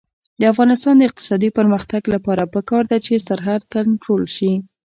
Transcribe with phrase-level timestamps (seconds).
[0.39, 4.53] د افغانستان د اقتصادي پرمختګ لپاره پکار ده چې سرحد کنټرول وي.